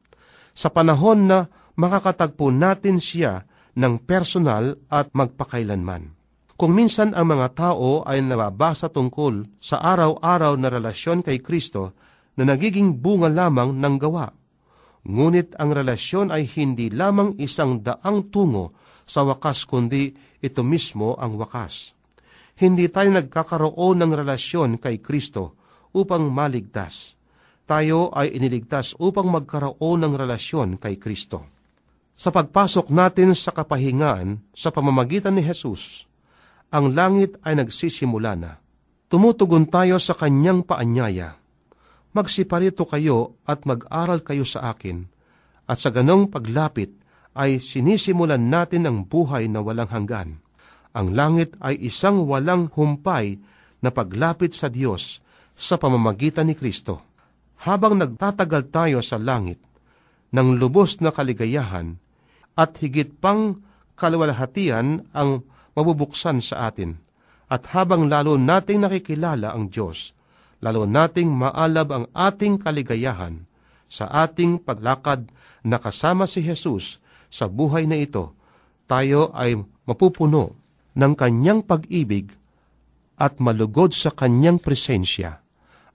sa 0.53 0.69
panahon 0.69 1.25
na 1.25 1.49
makakatagpo 1.73 2.53
natin 2.53 3.01
siya 3.01 3.49
ng 3.73 4.05
personal 4.05 4.77
at 4.93 5.09
magpakailanman. 5.17 6.13
Kung 6.61 6.77
minsan 6.77 7.17
ang 7.17 7.33
mga 7.33 7.57
tao 7.57 8.05
ay 8.05 8.21
nababasa 8.21 8.93
tungkol 8.93 9.57
sa 9.57 9.81
araw-araw 9.81 10.53
na 10.61 10.69
relasyon 10.69 11.25
kay 11.25 11.41
Kristo 11.41 11.97
na 12.37 12.45
nagiging 12.45 13.01
bunga 13.01 13.33
lamang 13.33 13.73
ng 13.73 13.95
gawa, 13.97 14.29
ngunit 15.09 15.57
ang 15.57 15.73
relasyon 15.73 16.29
ay 16.29 16.45
hindi 16.45 16.93
lamang 16.93 17.41
isang 17.41 17.81
daang 17.81 18.29
tungo 18.29 18.84
sa 19.05 19.25
wakas 19.25 19.69
kundi 19.69 20.17
ito 20.41 20.61
mismo 20.61 21.17
ang 21.17 21.37
wakas. 21.41 21.97
Hindi 22.55 22.89
tayo 22.89 23.13
nagkakaroon 23.13 24.01
ng 24.05 24.13
relasyon 24.13 24.77
kay 24.81 25.01
Kristo 25.01 25.57
upang 25.95 26.29
maligtas. 26.29 27.17
Tayo 27.65 28.13
ay 28.13 28.37
iniligtas 28.37 28.93
upang 29.01 29.33
magkaroon 29.33 30.05
ng 30.05 30.13
relasyon 30.13 30.77
kay 30.77 31.01
Kristo. 31.01 31.49
Sa 32.15 32.31
pagpasok 32.31 32.93
natin 32.95 33.35
sa 33.35 33.51
kapahingaan 33.51 34.39
sa 34.55 34.71
pamamagitan 34.71 35.35
ni 35.35 35.43
Jesus, 35.43 36.07
ang 36.71 36.95
langit 36.95 37.41
ay 37.43 37.59
nagsisimula 37.59 38.33
na. 38.39 38.53
Tumutugon 39.11 39.67
tayo 39.67 39.99
sa 39.99 40.15
kanyang 40.15 40.63
paanyaya. 40.63 41.39
Magsiparito 42.15 42.87
kayo 42.87 43.35
at 43.43 43.67
mag-aral 43.67 44.23
kayo 44.23 44.47
sa 44.47 44.71
akin, 44.71 45.07
at 45.67 45.83
sa 45.83 45.91
ganong 45.91 46.31
paglapit 46.31 46.95
ay 47.35 47.59
sinisimulan 47.59 48.51
natin 48.51 48.87
ang 48.87 48.99
buhay 49.07 49.51
na 49.51 49.61
walang 49.61 49.91
hanggan. 49.91 50.39
Ang 50.95 51.19
langit 51.19 51.59
ay 51.59 51.79
isang 51.83 52.23
walang 52.25 52.71
humpay 52.71 53.37
na 53.83 53.91
paglapit 53.91 54.55
sa 54.55 54.71
Diyos 54.71 55.19
sa 55.59 55.75
pamamagitan 55.75 56.47
ni 56.47 56.55
Kristo. 56.55 57.03
Habang 57.67 57.99
nagtatagal 57.99 58.71
tayo 58.71 58.99
sa 59.03 59.19
langit, 59.19 59.59
ng 60.35 60.59
lubos 60.59 60.99
na 60.99 61.15
kaligayahan 61.15 61.95
at 62.59 62.75
higit 62.83 63.15
pang 63.23 63.63
kalwalhatian 63.95 65.07
ang 65.15 65.47
mabubuksan 65.79 66.43
sa 66.43 66.67
atin. 66.71 66.99
At 67.47 67.71
habang 67.71 68.11
lalo 68.11 68.35
nating 68.35 68.83
nakikilala 68.83 69.55
ang 69.55 69.71
Diyos, 69.71 70.11
lalo 70.59 70.91
nating 70.91 71.31
maalab 71.31 71.89
ang 71.95 72.05
ating 72.11 72.59
kaligayahan 72.59 73.47
sa 73.87 74.11
ating 74.27 74.59
paglakad 74.59 75.31
na 75.63 75.79
kasama 75.79 76.27
si 76.27 76.43
Jesus 76.43 76.99
sa 77.35 77.51
buhay 77.51 77.91
na 77.91 77.99
ito, 77.99 78.39
tayo 78.87 79.35
ay 79.35 79.59
mapupuno 79.91 80.55
ng 80.95 81.13
kanyang 81.19 81.67
pag-ibig 81.67 82.31
at 83.19 83.43
malugod 83.43 83.91
sa 83.91 84.15
kanyang 84.15 84.63
presensya. 84.63 85.43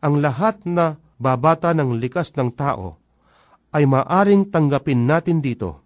Ang 0.04 0.20
lahat 0.20 0.68
na 0.68 1.00
babata 1.16 1.72
ng 1.72 1.96
likas 1.96 2.36
ng 2.36 2.52
tao 2.52 3.00
ay 3.72 3.88
maaring 3.88 4.52
tanggapin 4.52 5.08
natin 5.08 5.40
dito. 5.40 5.80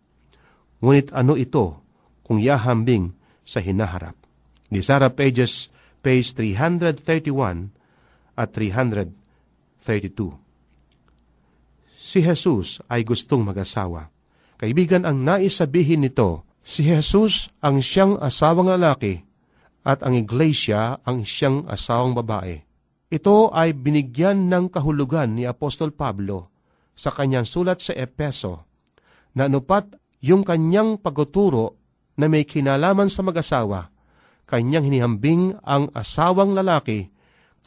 Ngunit 0.82 1.14
ano 1.14 1.38
ito 1.38 1.86
kung 2.26 2.42
yahambing 2.42 3.14
sa 3.46 3.62
hinaharap. 3.62 4.18
Ni 4.74 4.82
Sarah 4.82 5.14
Pages, 5.14 5.70
page 6.02 6.34
331 6.34 7.70
at 8.34 8.50
332. 8.50 10.34
Si 11.94 12.20
Jesus 12.22 12.82
ay 12.90 13.06
gustong 13.06 13.46
mag-asawa. 13.46 14.13
Kaibigan, 14.64 15.04
ang 15.04 15.28
nais 15.28 15.60
sabihin 15.60 16.08
nito, 16.08 16.48
si 16.64 16.88
Jesus 16.88 17.52
ang 17.60 17.84
siyang 17.84 18.16
asawang 18.24 18.72
lalaki 18.72 19.20
at 19.84 20.00
ang 20.08 20.16
iglesia 20.16 21.04
ang 21.04 21.28
siyang 21.28 21.68
asawang 21.68 22.16
babae. 22.16 22.64
Ito 23.12 23.52
ay 23.52 23.76
binigyan 23.76 24.48
ng 24.48 24.72
kahulugan 24.72 25.36
ni 25.36 25.44
Apostol 25.44 25.92
Pablo 25.92 26.48
sa 26.96 27.12
kanyang 27.12 27.44
sulat 27.44 27.84
sa 27.84 27.92
Epeso 27.92 28.64
na 29.36 29.52
anupat 29.52 30.00
yung 30.24 30.48
kanyang 30.48 30.96
pagtuturo 30.96 31.76
na 32.16 32.32
may 32.32 32.48
kinalaman 32.48 33.12
sa 33.12 33.20
mag-asawa, 33.20 33.92
kanyang 34.48 34.88
hinihambing 34.88 35.60
ang 35.60 35.92
asawang 35.92 36.56
lalaki 36.56 37.12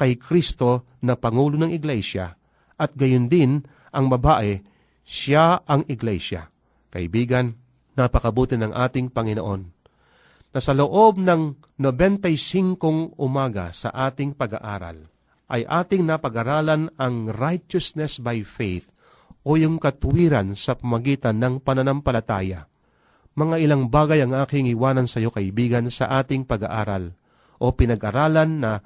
kay 0.01 0.17
Kristo 0.17 0.89
na 1.05 1.13
Pangulo 1.13 1.61
ng 1.61 1.77
Iglesia 1.77 2.41
at 2.81 2.97
gayon 2.97 3.29
din 3.29 3.61
ang 3.93 4.09
babae, 4.09 4.65
siya 5.05 5.61
ang 5.69 5.85
Iglesia. 5.93 6.56
Kaibigan, 6.97 7.53
napakabuti 7.93 8.57
ng 8.57 8.73
ating 8.73 9.13
Panginoon 9.13 9.77
na 10.57 10.61
sa 10.65 10.73
loob 10.73 11.21
ng 11.21 11.53
95 11.77 13.21
umaga 13.21 13.69
sa 13.77 13.93
ating 13.93 14.33
pag-aaral 14.33 15.05
ay 15.53 15.69
ating 15.69 16.09
napag-aralan 16.09 16.89
ang 16.97 17.29
righteousness 17.29 18.17
by 18.17 18.41
faith 18.41 18.89
o 19.45 19.61
yung 19.61 19.77
katwiran 19.77 20.57
sa 20.57 20.73
pamagitan 20.81 21.37
ng 21.37 21.61
pananampalataya 21.61 22.65
mga 23.37 23.57
ilang 23.61 23.93
bagay 23.93 24.25
ang 24.25 24.33
aking 24.33 24.65
iwanan 24.73 25.05
sa 25.05 25.21
iyo 25.21 25.29
kaibigan 25.29 25.93
sa 25.93 26.09
ating 26.25 26.49
pag-aaral 26.49 27.13
o 27.61 27.69
pinag-aralan 27.77 28.65
na 28.65 28.81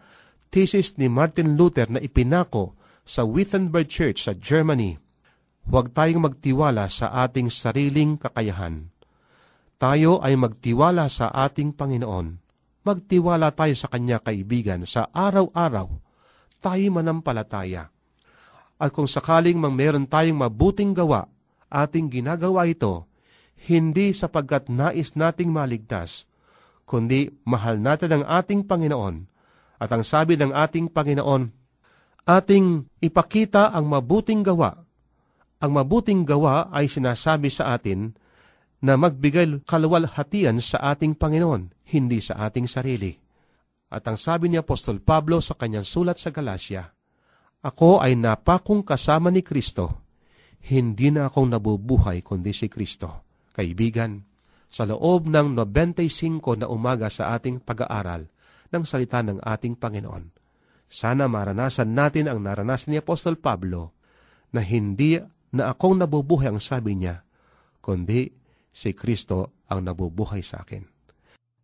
thesis 0.51 0.99
ni 0.99 1.07
Martin 1.07 1.55
Luther 1.55 1.87
na 1.87 2.03
ipinako 2.03 2.75
sa 3.07 3.23
Wittenberg 3.23 3.87
Church 3.87 4.27
sa 4.27 4.35
Germany. 4.35 4.99
Huwag 5.71 5.95
tayong 5.95 6.27
magtiwala 6.27 6.91
sa 6.91 7.15
ating 7.23 7.47
sariling 7.47 8.19
kakayahan. 8.19 8.91
Tayo 9.79 10.19
ay 10.19 10.35
magtiwala 10.35 11.07
sa 11.07 11.31
ating 11.31 11.79
Panginoon. 11.79 12.43
Magtiwala 12.83 13.55
tayo 13.55 13.79
sa 13.79 13.87
Kanya 13.87 14.19
kaibigan 14.19 14.83
sa 14.83 15.07
araw-araw. 15.15 15.87
Tayo 16.59 16.87
manampalataya. 16.91 17.87
At 18.83 18.91
kung 18.91 19.07
sakaling 19.07 19.63
mang 19.63 19.79
meron 19.79 20.11
tayong 20.11 20.43
mabuting 20.43 20.91
gawa, 20.91 21.31
ating 21.71 22.11
ginagawa 22.19 22.67
ito, 22.67 23.07
hindi 23.71 24.11
sapagkat 24.11 24.67
nais 24.75 25.15
nating 25.15 25.55
maligtas, 25.55 26.27
kundi 26.83 27.31
mahal 27.47 27.79
natin 27.79 28.19
ang 28.19 28.25
ating 28.27 28.67
Panginoon. 28.67 29.23
At 29.79 29.95
ang 29.95 30.03
sabi 30.03 30.35
ng 30.35 30.51
ating 30.51 30.91
Panginoon, 30.91 31.47
ating 32.27 32.91
ipakita 32.99 33.71
ang 33.71 33.87
mabuting 33.87 34.43
gawa. 34.43 34.90
Ang 35.61 35.77
mabuting 35.77 36.25
gawa 36.25 36.73
ay 36.73 36.89
sinasabi 36.89 37.53
sa 37.53 37.77
atin 37.77 38.17
na 38.81 38.97
magbigay 38.97 39.61
kalwalhatian 39.69 40.57
sa 40.65 40.97
ating 40.97 41.13
Panginoon, 41.13 41.77
hindi 41.93 42.25
sa 42.25 42.49
ating 42.49 42.65
sarili. 42.65 43.13
At 43.93 44.09
ang 44.09 44.17
sabi 44.17 44.49
ni 44.49 44.57
Apostol 44.57 45.05
Pablo 45.05 45.45
sa 45.45 45.53
kanyang 45.53 45.85
sulat 45.85 46.17
sa 46.17 46.33
Galacia, 46.33 46.89
Ako 47.61 48.01
ay 48.01 48.17
napakong 48.17 48.81
kasama 48.81 49.29
ni 49.29 49.45
Kristo, 49.45 50.09
hindi 50.65 51.13
na 51.13 51.29
akong 51.29 51.53
nabubuhay 51.53 52.25
kundi 52.25 52.57
si 52.57 52.73
Kristo 52.73 53.29
Kaibigan, 53.53 54.25
sa 54.71 54.87
loob 54.87 55.27
ng 55.27 55.59
95 55.59 56.65
na 56.65 56.67
umaga 56.71 57.11
sa 57.11 57.37
ating 57.37 57.61
pag-aaral 57.61 58.31
ng 58.71 58.83
salita 58.87 59.21
ng 59.21 59.43
ating 59.43 59.75
Panginoon, 59.75 60.31
sana 60.87 61.27
maranasan 61.27 61.91
natin 61.91 62.31
ang 62.31 62.39
naranasan 62.41 62.95
ni 62.95 63.03
Apostol 63.03 63.37
Pablo 63.37 63.93
na 64.55 64.63
hindi 64.63 65.19
na 65.55 65.75
akong 65.75 65.99
nabubuhay 65.99 66.51
ang 66.51 66.63
sabi 66.63 66.99
niya, 66.99 67.23
kundi 67.83 68.31
si 68.71 68.95
Kristo 68.95 69.67
ang 69.67 69.87
nabubuhay 69.87 70.43
sa 70.43 70.63
akin. 70.63 70.83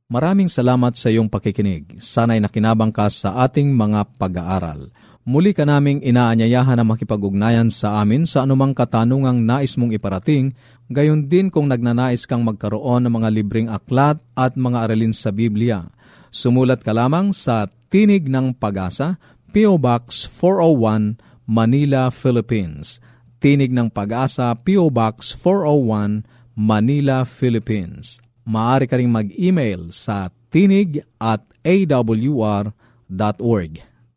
Maraming 0.06 0.46
salamat 0.46 0.94
sa 0.94 1.10
iyong 1.10 1.26
pakikinig. 1.26 1.98
Sana'y 1.98 2.38
nakinabang 2.38 2.94
ka 2.94 3.10
sa 3.10 3.42
ating 3.42 3.74
mga 3.74 4.06
pag-aaral. 4.14 4.94
Muli 5.26 5.50
ka 5.50 5.66
naming 5.66 5.98
inaanyayahan 6.06 6.78
na 6.78 6.86
makipag-ugnayan 6.86 7.66
sa 7.74 7.98
amin 7.98 8.22
sa 8.22 8.46
anumang 8.46 8.70
katanungang 8.70 9.42
nais 9.42 9.74
mong 9.74 9.90
iparating, 9.90 10.54
gayon 10.86 11.26
din 11.26 11.50
kung 11.50 11.66
nagnanais 11.66 12.22
kang 12.30 12.46
magkaroon 12.46 13.02
ng 13.02 13.12
mga 13.18 13.28
libreng 13.34 13.66
aklat 13.66 14.22
at 14.38 14.54
mga 14.54 14.86
aralin 14.86 15.10
sa 15.10 15.34
Biblia. 15.34 15.90
Sumulat 16.30 16.86
ka 16.86 16.94
lamang 16.94 17.34
sa 17.34 17.66
Tinig 17.90 18.30
ng 18.30 18.54
Pag-asa, 18.54 19.18
P.O. 19.50 19.74
Box 19.82 20.30
401, 20.30 21.18
Manila, 21.50 22.14
Philippines. 22.14 23.02
Tinig 23.46 23.70
ng 23.70 23.94
Pag-asa, 23.94 24.58
P.O. 24.58 24.90
Box 24.90 25.30
401, 25.38 26.26
Manila, 26.58 27.22
Philippines. 27.22 28.18
Maaari 28.42 28.90
ka 28.90 28.98
rin 28.98 29.14
mag-email 29.14 29.94
sa 29.94 30.34
tinig 30.50 31.06
at 31.22 31.46
awr.org. 31.62 32.74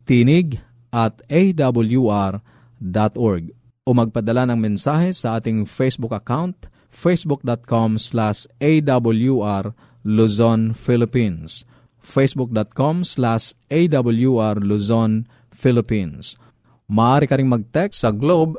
Tinig 0.02 0.58
at 0.90 1.22
awr.org 1.30 2.42
o 3.86 3.90
magpadala 3.94 4.50
ng 4.50 4.58
mensahe 4.58 5.14
sa 5.14 5.38
ating 5.38 5.62
Facebook 5.62 6.10
account 6.10 6.66
facebook.com 6.90 8.02
slash 8.02 8.50
awr 8.58 9.78
Luzon, 10.02 10.74
Philippines 10.74 11.62
facebook.com 12.02 13.06
slash 13.06 13.54
awr 13.70 14.58
Luzon, 14.58 15.30
Philippines 15.54 16.34
Maaari 16.90 17.30
ka 17.30 17.38
rin 17.38 17.46
mag-text 17.46 18.02
sa 18.02 18.10
Globe 18.10 18.58